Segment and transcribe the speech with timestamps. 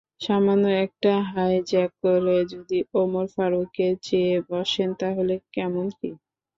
[0.21, 6.09] সামান্য একটা হাইজ্যাক করে যদি ওমর ফারুককে চেয়ে বসেন তাহলে কেমন কী?